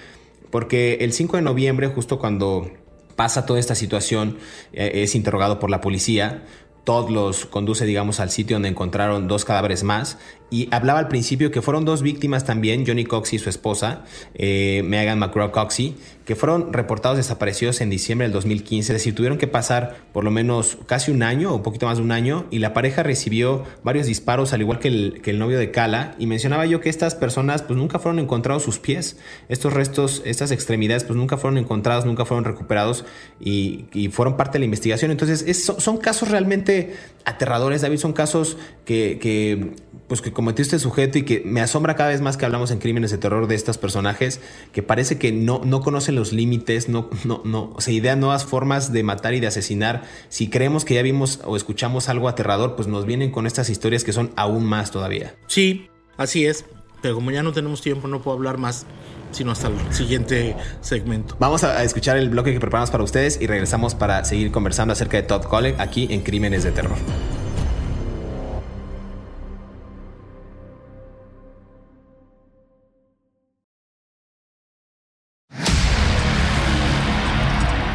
[0.49, 2.71] porque el 5 de noviembre, justo cuando
[3.15, 4.39] pasa toda esta situación,
[4.73, 6.43] eh, es interrogado por la policía.
[6.83, 10.17] Todd los conduce, digamos, al sitio donde encontraron dos cadáveres más.
[10.49, 14.03] Y hablaba al principio que fueron dos víctimas también, Johnny Coxey y su esposa,
[14.35, 19.37] eh, Megan McGraw Coxey, que fueron reportados desaparecidos en diciembre del 2015, es decir, tuvieron
[19.37, 22.59] que pasar por lo menos casi un año un poquito más de un año y
[22.59, 26.15] la pareja recibió varios disparos al igual que el, que el novio de Kala.
[26.19, 29.17] Y mencionaba yo que estas personas pues nunca fueron encontrados sus pies,
[29.49, 33.05] estos restos, estas extremidades pues nunca fueron encontrados, nunca fueron recuperados
[33.39, 39.17] y, fueron parte de la investigación, entonces son casos realmente aterradores, David, son casos que,
[39.19, 39.73] que
[40.07, 42.79] pues que cometió este sujeto y que me asombra cada vez más que hablamos en
[42.79, 47.09] crímenes de terror de estos personajes que parece que no, no conocen los límites, no,
[47.23, 50.03] no, no, se idean nuevas formas de matar y de asesinar.
[50.29, 54.03] Si creemos que ya vimos o escuchamos algo aterrador, pues nos vienen con estas historias
[54.03, 55.35] que son aún más todavía.
[55.47, 56.65] Sí, así es.
[57.01, 58.85] Pero como ya no tenemos tiempo, no puedo hablar más,
[59.31, 61.35] sino hasta el siguiente segmento.
[61.37, 65.17] Vamos a escuchar el bloque que preparamos para ustedes y regresamos para seguir conversando acerca
[65.17, 66.97] de Todd Cole aquí en Crímenes de Terror.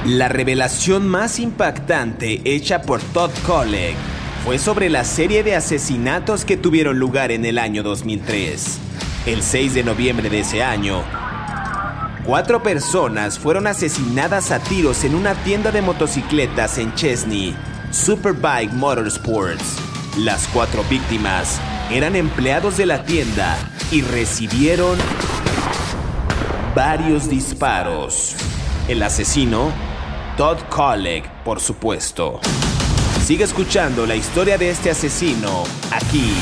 [0.09, 3.95] La revelación más impactante hecha por Todd Colleck
[4.43, 8.79] fue sobre la serie de asesinatos que tuvieron lugar en el año 2003.
[9.27, 11.05] El 6 de noviembre de ese año,
[12.25, 17.55] cuatro personas fueron asesinadas a tiros en una tienda de motocicletas en Chesney,
[17.91, 19.77] Superbike Motorsports.
[20.17, 23.59] Las cuatro víctimas eran empleados de la tienda
[23.93, 24.97] y recibieron
[26.75, 28.35] varios disparos.
[28.89, 29.71] El asesino
[30.39, 32.39] Todd Colleck, por supuesto.
[33.25, 36.33] Sigue escuchando la historia de este asesino aquí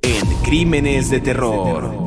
[0.00, 2.06] en Crímenes de Terror.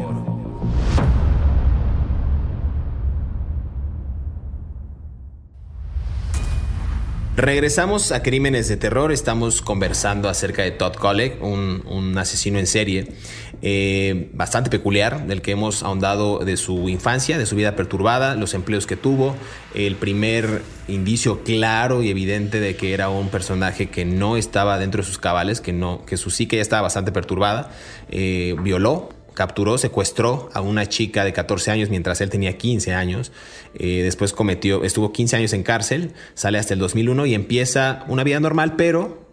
[7.40, 9.14] Regresamos a Crímenes de Terror.
[9.14, 13.14] Estamos conversando acerca de Todd Colleck, un, asesino en serie
[13.62, 18.54] eh, bastante peculiar, del que hemos ahondado de su infancia, de su vida perturbada, los
[18.54, 19.36] empleos que tuvo,
[19.74, 25.02] el primer indicio claro y evidente de que era un personaje que no estaba dentro
[25.02, 27.72] de sus cabales, que, no, que su psique ya estaba bastante perturbada,
[28.10, 33.32] eh, violó capturó, secuestró a una chica de 14 años mientras él tenía 15 años.
[33.74, 38.26] Eh, después cometió, estuvo 15 años en cárcel, sale hasta el 2001 y empieza una
[38.26, 39.26] vida normal, pero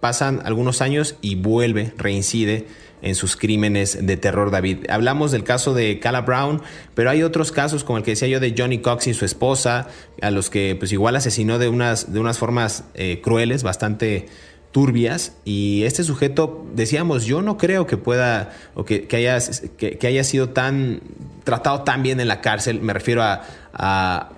[0.00, 2.68] pasan algunos años y vuelve, reincide
[3.02, 4.86] en sus crímenes de terror, David.
[4.88, 6.62] Hablamos del caso de Cala Brown,
[6.94, 9.88] pero hay otros casos como el que decía yo de Johnny Cox y su esposa,
[10.20, 14.28] a los que pues igual asesinó de unas, de unas formas eh, crueles, bastante
[14.72, 19.38] turbias y este sujeto, decíamos, yo no creo que pueda o que, haya,
[19.76, 21.00] que, haya sido tan
[21.44, 24.30] tratado tan bien en la cárcel, me refiero a,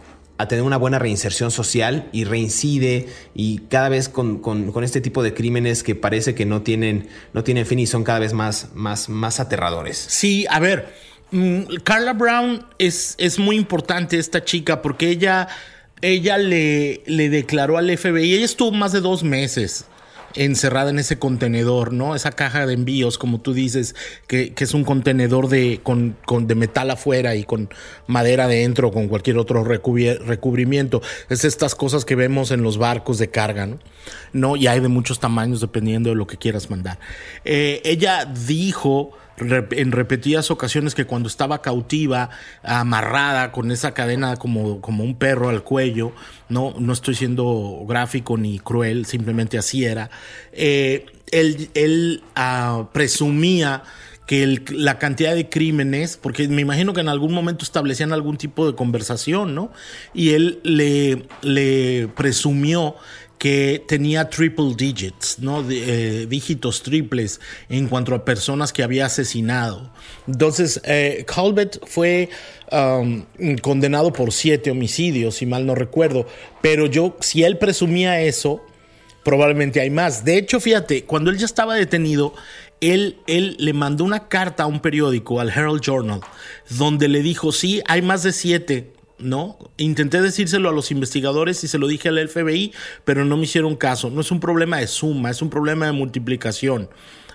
[0.48, 5.34] tener una buena reinserción social y reincide y cada vez con, con, este tipo de
[5.34, 9.08] crímenes que parece que no tienen, no tienen fin y son cada vez más, más,
[9.08, 9.96] más aterradores.
[9.96, 10.92] Sí, a ver,
[11.30, 15.48] mm, Carla Brown es, es muy importante esta chica porque ella
[16.00, 19.86] ella le, le declaró al FBI, ella estuvo más de dos meses
[20.34, 22.14] encerrada en ese contenedor, ¿no?
[22.14, 23.94] Esa caja de envíos, como tú dices,
[24.26, 26.16] que, es un contenedor de, con,
[26.46, 27.68] de metal afuera y con
[28.06, 31.02] madera dentro, con cualquier otro recubrimiento.
[31.28, 33.78] Es estas cosas que vemos en los barcos de carga, ¿no?
[34.32, 34.56] ¿No?
[34.56, 36.98] Y hay de muchos tamaños dependiendo de lo que quieras mandar.
[37.44, 39.12] Eh, ella dijo
[39.42, 42.30] en repetidas ocasiones que cuando estaba cautiva,
[42.62, 46.12] amarrada con esa cadena como, como un perro al cuello,
[46.48, 50.10] no, no estoy siendo gráfico ni cruel, simplemente así era,
[50.52, 53.82] eh, él, ah, presumía
[54.26, 58.66] que la cantidad de crímenes, porque me imagino que en algún momento establecían algún tipo
[58.66, 59.72] de conversación, ¿no?
[60.14, 62.94] Y él le, le presumió
[63.42, 65.68] que tenía triple digits, ¿no?
[65.68, 69.90] Eh, dígitos triples en cuanto a personas que había asesinado.
[70.28, 72.28] Entonces, eh, Colbert fue
[72.70, 73.24] um,
[73.60, 76.24] condenado por siete homicidios, si mal no recuerdo.
[76.60, 78.64] Pero yo, si él presumía eso,
[79.24, 80.24] probablemente hay más.
[80.24, 82.34] De hecho, fíjate, cuando él ya estaba detenido,
[82.80, 86.20] él, él, le mandó una carta a un periódico, al Herald Journal,
[86.70, 89.58] donde le dijo, sí, hay más de siete ¿no?
[89.76, 92.72] Intenté decírselo a los investigadores y se lo dije al FBI,
[93.04, 94.10] pero no me hicieron caso.
[94.10, 96.88] No es un problema de suma, es un problema de multiplicación.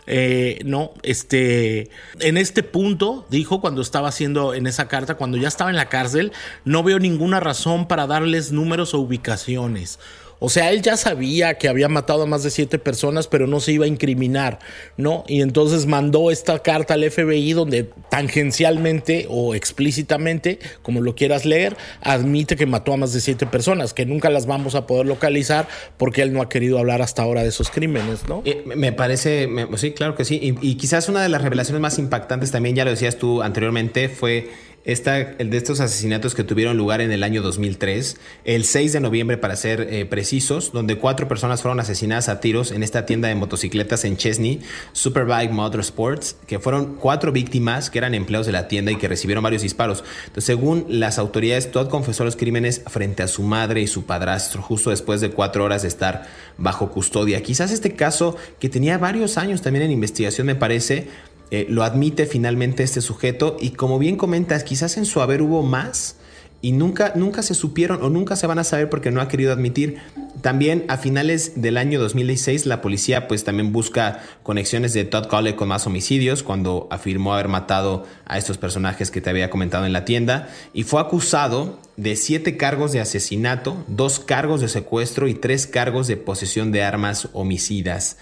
[0.09, 1.89] Eh, no, este,
[2.21, 5.89] en este punto, dijo cuando estaba haciendo en esa carta, cuando ya estaba en la
[5.89, 6.31] cárcel,
[6.63, 9.99] no veo ninguna razón para darles números o ubicaciones.
[10.39, 13.59] O sea, él ya sabía que había matado a más de siete personas, pero no
[13.59, 14.59] se iba a incriminar,
[14.95, 15.23] ¿no?
[15.27, 21.75] Y entonces mandó esta carta al FBI donde tangencialmente o explícitamente, como lo quieras leer,
[22.01, 25.67] admite que mató a más de siete personas, que nunca las vamos a poder localizar
[25.97, 28.43] porque él no ha querido hablar hasta ahora de esos crímenes, ¿no?
[28.45, 30.39] Eh, me parece, sí, claro que sí.
[30.61, 34.49] y quizás una de las revelaciones más impactantes también, ya lo decías tú anteriormente, fue
[34.87, 39.37] el de estos asesinatos que tuvieron lugar en el año 2003, el 6 de noviembre
[39.37, 43.35] para ser eh, precisos, donde cuatro personas fueron asesinadas a tiros en esta tienda de
[43.35, 44.61] motocicletas en Chesney,
[44.93, 49.43] Superbike Motorsports, que fueron cuatro víctimas que eran empleados de la tienda y que recibieron
[49.43, 50.05] varios disparos.
[50.27, 54.61] Entonces, según las autoridades, Todd confesó los crímenes frente a su madre y su padrastro,
[54.61, 57.43] justo después de cuatro horas de estar bajo custodia.
[57.43, 61.09] Quizás este caso, que tenía varios años también en investigación, me parece,
[61.51, 65.63] eh, lo admite finalmente este sujeto y como bien comentas, quizás en su haber hubo
[65.63, 66.17] más
[66.61, 69.53] y nunca, nunca se supieron o nunca se van a saber porque no ha querido
[69.53, 69.97] admitir.
[70.41, 75.55] También a finales del año 2016 la policía pues también busca conexiones de Todd Cole
[75.55, 79.93] con más homicidios cuando afirmó haber matado a estos personajes que te había comentado en
[79.93, 85.35] la tienda y fue acusado de siete cargos de asesinato, dos cargos de secuestro y
[85.35, 88.17] tres cargos de posesión de armas homicidas.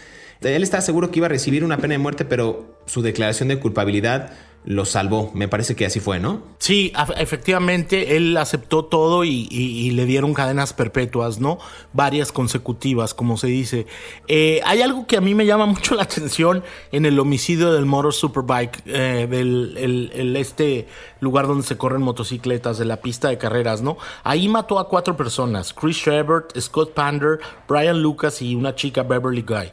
[0.45, 3.59] Él estaba seguro que iba a recibir una pena de muerte, pero su declaración de
[3.59, 4.31] culpabilidad
[4.65, 5.31] lo salvó.
[5.33, 6.41] Me parece que así fue, ¿no?
[6.57, 11.59] Sí, efectivamente, él aceptó todo y, le dieron cadenas perpetuas, ¿no?
[11.93, 13.85] Varias consecutivas, como se dice.
[14.27, 17.85] Eh, hay algo que a mí me llama mucho la atención en el homicidio del
[17.85, 20.87] Motor Superbike, eh, del este
[21.19, 23.97] lugar donde se corren motocicletas, de la pista de carreras, ¿no?
[24.23, 29.43] Ahí mató a cuatro personas, Chris Shepard, Scott Pander, Brian Lucas y una chica Beverly
[29.43, 29.71] Guy.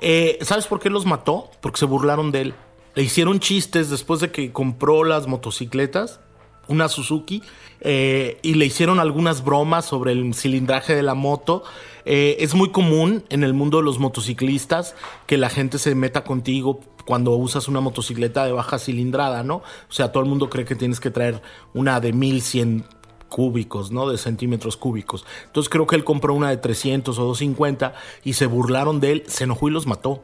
[0.00, 1.50] Eh, ¿Sabes por qué los mató?
[1.60, 2.54] Porque se burlaron de él.
[2.94, 6.20] Le hicieron chistes después de que compró las motocicletas,
[6.68, 7.42] una Suzuki,
[7.80, 11.64] eh, y le hicieron algunas bromas sobre el cilindraje de la moto.
[12.04, 14.94] Eh, es muy común en el mundo de los motociclistas
[15.26, 19.56] que la gente se meta contigo cuando usas una motocicleta de baja cilindrada, ¿no?
[19.56, 21.42] O sea, todo el mundo cree que tienes que traer
[21.74, 22.86] una de 1100
[23.34, 24.08] cúbicos, ¿no?
[24.08, 25.26] De centímetros cúbicos.
[25.46, 27.92] Entonces creo que él compró una de 300 o 250
[28.22, 30.22] y se burlaron de él, se enojó y los mató.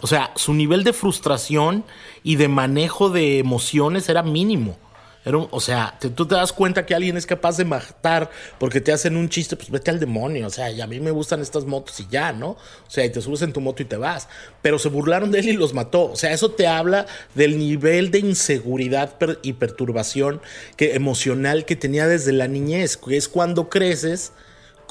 [0.00, 1.82] O sea, su nivel de frustración
[2.22, 4.76] y de manejo de emociones era mínimo
[5.24, 9.16] o sea, tú te das cuenta que alguien es capaz de matar porque te hacen
[9.16, 10.48] un chiste, pues vete al demonio.
[10.48, 12.50] O sea, y a mí me gustan estas motos y ya, ¿no?
[12.50, 12.58] O
[12.88, 14.28] sea, y te subes en tu moto y te vas.
[14.62, 16.10] Pero se burlaron de él y los mató.
[16.10, 20.40] O sea, eso te habla del nivel de inseguridad y perturbación
[20.76, 24.32] que, emocional que tenía desde la niñez, que es cuando creces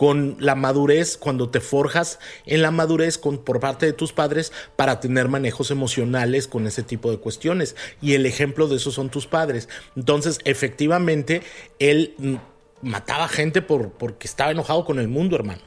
[0.01, 4.51] con la madurez, cuando te forjas en la madurez con, por parte de tus padres
[4.75, 7.75] para tener manejos emocionales con ese tipo de cuestiones.
[8.01, 9.69] Y el ejemplo de eso son tus padres.
[9.95, 11.43] Entonces, efectivamente,
[11.77, 12.15] él
[12.81, 15.61] mataba gente por, porque estaba enojado con el mundo, hermano.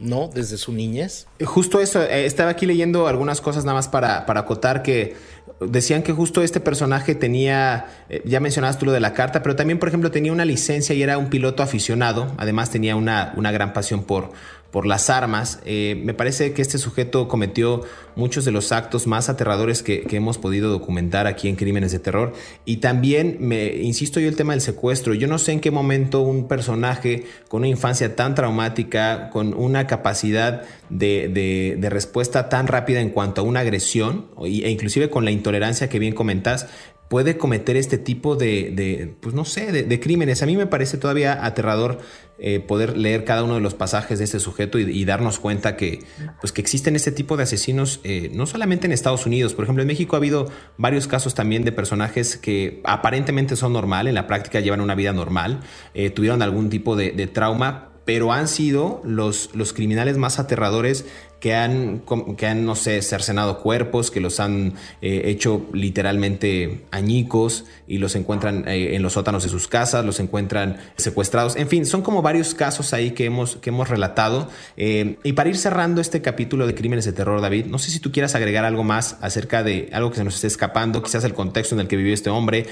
[0.00, 0.28] ¿No?
[0.28, 1.26] Desde su niñez.
[1.44, 5.14] Justo eso, eh, estaba aquí leyendo algunas cosas nada más para, para acotar que
[5.60, 9.56] decían que justo este personaje tenía, eh, ya mencionabas tú lo de la carta, pero
[9.56, 12.32] también, por ejemplo, tenía una licencia y era un piloto aficionado.
[12.38, 14.32] Además, tenía una, una gran pasión por,
[14.70, 15.60] por las armas.
[15.64, 17.82] Eh, me parece que este sujeto cometió
[18.16, 22.32] muchos de los actos más aterradores que, hemos podido documentar aquí en Crímenes de Terror.
[22.64, 25.14] Y también, me insisto yo, el tema del secuestro.
[25.14, 29.86] Yo no sé en qué momento un personaje con una infancia tan traumática, con una
[29.86, 35.88] capacidad de, respuesta tan rápida en cuanto a una agresión, e inclusive con la intolerancia
[35.88, 36.66] que bien comentas,
[37.10, 40.44] puede cometer este tipo de, pues no sé, de, crímenes.
[40.44, 41.98] A mí me parece todavía aterrador
[42.42, 46.04] eh, poder leer cada uno de los pasajes de este sujeto y, darnos cuenta que,
[46.40, 49.52] pues que existen este tipo de asesinos, eh, no solamente en Estados Unidos.
[49.52, 54.06] Por ejemplo, en México ha habido varios casos también de personajes que aparentemente son normal,
[54.06, 55.60] en la práctica llevan una vida normal,
[55.92, 61.06] eh, tuvieron algún tipo de, de trauma, pero han sido los, los criminales más aterradores
[61.40, 62.02] que han,
[62.36, 68.14] que han, no sé, cercenado cuerpos, que los han eh, hecho literalmente añicos y los
[68.14, 71.56] encuentran eh, en los sótanos de sus casas, los encuentran secuestrados.
[71.56, 74.50] En fin, son como varios casos ahí que hemos, que hemos relatado.
[74.76, 78.00] Eh, y para ir cerrando este capítulo de Crímenes de Terror, David, no sé si
[78.00, 81.32] tú quieras agregar algo más acerca de algo que se nos esté escapando, quizás el
[81.32, 82.66] contexto en el que vivió este hombre,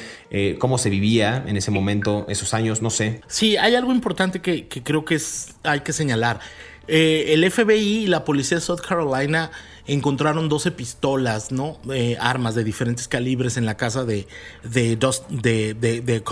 [0.59, 3.23] cómo se vivía en ese momento, esos años, no sé.
[3.29, 6.41] Sí, hay algo importante que, que creo que es, hay que señalar.
[6.89, 9.51] Eh, el FBI y la policía de South Carolina
[9.87, 11.79] encontraron 12 pistolas, ¿no?
[11.93, 14.27] Eh, armas de diferentes calibres en la casa de,
[14.65, 14.97] de,
[15.29, 16.23] de, de,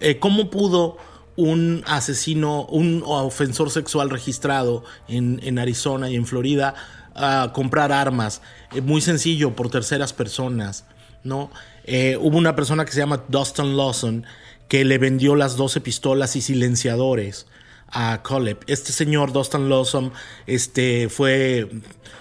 [0.00, 0.98] eh, ¿Cómo pudo
[1.36, 6.74] un asesino, un ofensor sexual registrado en, en Arizona y en Florida
[7.52, 8.42] comprar armas?
[8.82, 10.84] muy sencillo, por terceras personas,
[11.24, 11.50] ¿no?
[12.20, 14.24] hubo una persona que se llama Dustin Lawson
[14.68, 17.46] que le vendió las 12 pistolas y silenciadores
[17.92, 18.58] a Coleb.
[18.66, 20.12] Este señor, Dustin Lawson,
[20.46, 21.68] este, fue,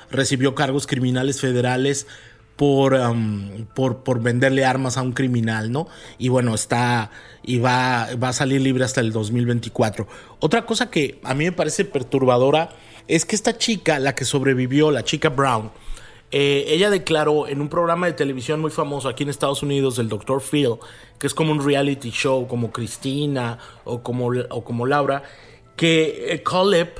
[0.10, 2.08] recibió cargos criminales federales
[2.56, 5.88] por, um, por, por, venderle armas a un criminal, ¿no?
[6.20, 7.10] Y bueno, está
[7.44, 10.08] y va, va a salir libre hasta el 2024.
[10.40, 12.70] Otra cosa que a mí me parece perturbadora
[13.08, 15.72] es que esta chica, la que sobrevivió, la chica Brown,
[16.32, 20.08] eh, ella declaró en un programa de televisión muy famoso aquí en Estados Unidos, el
[20.08, 20.42] Dr.
[20.42, 20.76] Phil,
[21.20, 25.24] que es como un reality show, como Cristina o como, o como Laura,
[25.82, 26.94] que eh, Coleb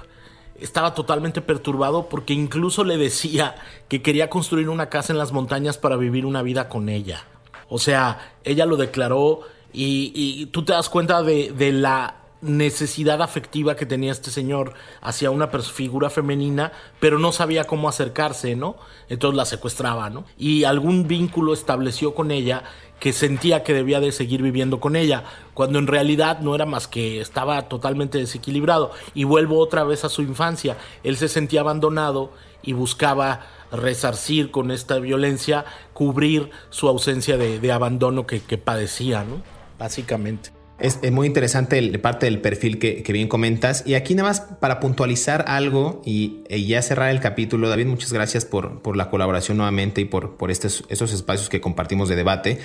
[0.60, 3.54] estaba totalmente perturbado porque incluso le decía
[3.88, 7.24] que quería construir una casa en las montañas para vivir una vida con ella.
[7.70, 13.76] O sea, ella lo declaró y, tú te das cuenta de, de, la necesidad afectiva
[13.76, 18.78] que tenía este señor hacia una figura femenina, pero no sabía cómo acercarse, ¿no?
[19.10, 20.26] Entonces la secuestraba, ¿no?
[20.40, 22.64] Y algún vínculo estableció con ella
[23.02, 25.24] que sentía que debía de seguir viviendo con ella,
[25.56, 28.92] cuando en realidad no era más que estaba totalmente desequilibrado.
[29.16, 30.78] Y vuelvo otra vez a su infancia.
[31.04, 32.32] Él se sentía abandonado
[32.62, 39.42] y buscaba resarcir con esta violencia, cubrir su ausencia de, abandono que, padecía, ¿no?
[39.80, 40.52] Básicamente.
[40.78, 43.82] Es, muy interesante parte del perfil que, bien comentas.
[43.84, 48.46] Y aquí nada más para puntualizar algo y, ya cerrar el capítulo, David, muchas gracias
[48.46, 52.60] por, por la colaboración nuevamente y por, por estos, esos espacios que compartimos de debate.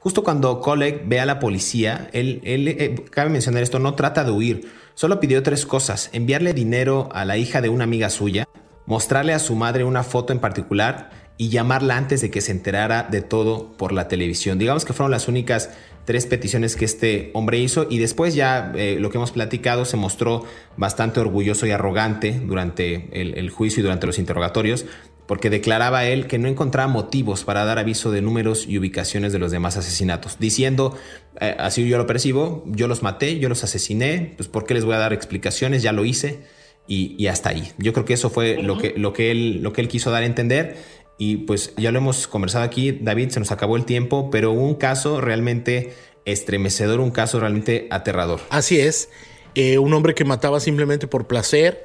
[0.00, 4.30] Justo cuando Coleg ve a la policía, él, eh, cabe mencionar esto, no trata de
[4.30, 8.48] huir, solo pidió tres cosas, enviarle dinero a la hija de una amiga suya,
[8.86, 13.08] mostrarle a su madre una foto en particular y llamarla antes de que se enterara
[13.10, 14.58] de todo por la televisión.
[14.58, 15.68] Digamos que fueron las únicas
[16.06, 19.96] tres peticiones que este hombre hizo y después ya eh, lo que hemos platicado se
[19.96, 20.44] mostró
[20.76, 24.86] bastante orgulloso y arrogante durante el, juicio y durante los interrogatorios
[25.30, 29.38] porque declaraba él que no encontraba motivos para dar aviso de números y ubicaciones de
[29.38, 30.98] los demás asesinatos, diciendo,
[31.40, 34.84] eh, así yo lo percibo, yo los maté, yo los asesiné, pues ¿por qué les
[34.84, 35.84] voy a dar explicaciones?
[35.84, 36.40] Ya lo hice
[36.88, 37.70] y, hasta ahí.
[37.78, 40.24] Yo creo que eso fue lo que, lo, que él, lo que él quiso dar
[40.24, 40.78] a entender
[41.16, 44.74] y pues ya lo hemos conversado aquí, David, se nos acabó el tiempo, pero un
[44.74, 45.92] caso realmente
[46.24, 48.40] estremecedor, un caso realmente aterrador.
[48.50, 49.10] Así es,
[49.54, 51.84] eh, un hombre que mataba simplemente por placer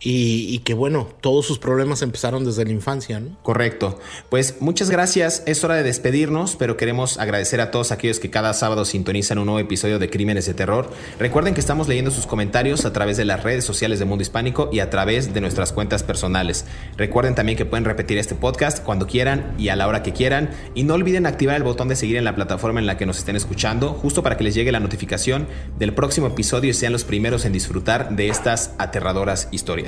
[0.00, 3.36] y, que bueno, todos sus problemas empezaron desde la infancia, ¿no?
[3.42, 3.98] Correcto.
[4.28, 5.42] Pues muchas gracias.
[5.46, 9.46] Es hora de despedirnos, pero queremos agradecer a todos aquellos que cada sábado sintonizan un
[9.46, 10.88] nuevo episodio de Crímenes de Terror.
[11.18, 14.70] Recuerden que estamos leyendo sus comentarios a través de las redes sociales de Mundo Hispánico
[14.72, 16.64] y a través de nuestras cuentas personales.
[16.96, 20.50] Recuerden también que pueden repetir este podcast cuando quieran y a la hora que quieran.
[20.74, 23.18] Y no olviden activar el botón de seguir en la plataforma en la que nos
[23.18, 27.02] estén escuchando, justo para que les llegue la notificación del próximo episodio y sean los
[27.02, 29.87] primeros en disfrutar de estas aterradoras historias.